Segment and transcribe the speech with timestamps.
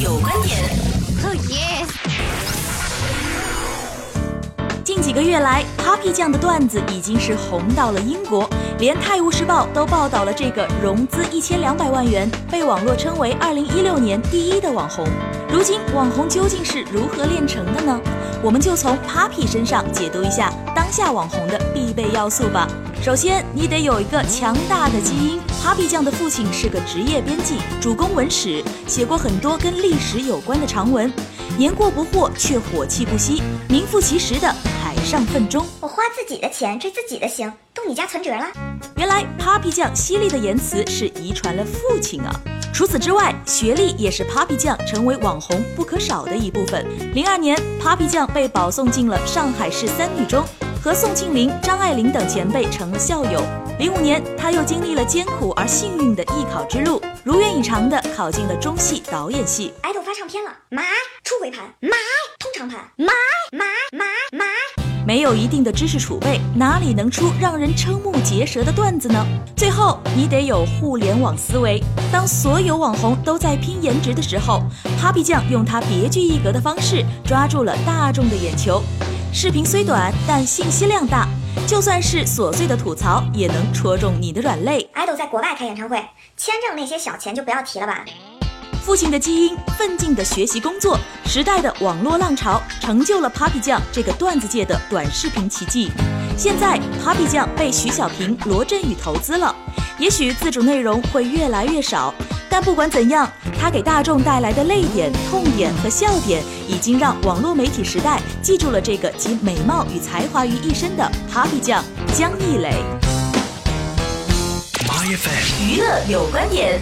[0.00, 0.58] 有观点。
[1.22, 1.86] Oh, yes.！
[4.82, 15.06] 近几个月来，Papi 酱的段子已经是红到了英国，连《泰晤士报》都报道了这个融资一千两百万元、被网络称为二零一六年第一的网红。
[15.48, 18.00] 如今，网红究竟是如何炼成的呢？
[18.42, 22.66] 我们就从 Papi 身上解读一下当下网红的必备要素吧。
[23.04, 25.38] 首先，你得有一个强大的基因。
[25.62, 31.12] Papi 酱的父亲是个职业编辑，主攻文史，写过很多跟历史有关的长文。
[31.58, 34.48] 年过不惑，却火气不息，名副其实的
[34.82, 35.66] 海上奋钟。
[35.80, 38.46] 我花自己的钱追自己的星，动你家存折了？
[38.96, 42.34] 原来 Papi 酱犀利的言辞是遗传了父亲啊。
[42.72, 46.86] 除此之外，学历也是 Papi 酱成为网红不可少的一部分。
[47.12, 50.42] 零二年，Papi 酱被保送进了上海市三女中，
[50.84, 53.42] 和宋庆龄、张爱玲等前辈成了校友。
[53.78, 59.72] 零五年，他又经历了艰苦而幸运的艺考之路，如愿以偿地考进了中戏导演系。
[59.80, 60.82] 爱豆发唱片了，买
[61.24, 61.96] 初回盘，买
[62.38, 63.14] 通常盘，买
[63.50, 64.44] 买买买。
[65.06, 69.24] 没有一定的知识储备，哪里能出让人瞠目结舌的段子呢？
[69.56, 71.82] 最后，你得有互联网思维。
[72.12, 74.62] 当所有网红都在拼颜值的时候
[75.00, 78.82] ，Papi 酱用他别具一格的方式抓住了大众的眼球。
[79.36, 81.28] 视频虽短，但信息量大，
[81.66, 84.88] 就算是琐碎的吐槽，也能戳中你的软肋。
[84.92, 85.96] 爱豆在国外开演唱会，
[86.36, 88.04] 签证那些小钱就不要提了吧。
[88.80, 90.96] 父亲的基因，奋进的学习工作，
[91.26, 95.90] 时代的网络浪潮，成就了 Papi 酱这个段子界的短视频奇迹。
[96.38, 99.52] 现在，Papi 酱被徐小平、罗振宇投资了，
[99.98, 102.14] 也许自主内容会越来越少，
[102.56, 103.28] 但不管怎样，
[103.60, 111.82] 他给大众带来的泪点、痛点和笑点，已经让网络媒体时代记住了这个集美貌与才华于一身的 Papi 酱
[112.14, 112.76] 江一磊。
[115.66, 116.80] 娱乐有观点。